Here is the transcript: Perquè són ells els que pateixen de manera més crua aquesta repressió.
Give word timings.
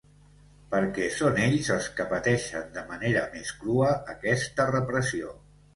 Perquè 0.71 1.09
són 1.17 1.37
ells 1.43 1.69
els 1.77 1.91
que 1.99 2.07
pateixen 2.15 2.75
de 2.81 2.87
manera 2.95 3.29
més 3.37 3.55
crua 3.63 3.95
aquesta 4.17 4.71
repressió. 4.77 5.41